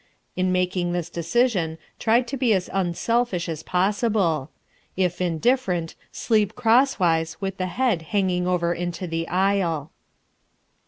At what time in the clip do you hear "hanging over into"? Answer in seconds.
8.01-9.05